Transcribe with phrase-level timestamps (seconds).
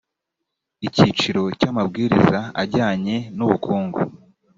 [0.87, 3.99] icyiciro cya amabwiriza ajyanye n ubukungu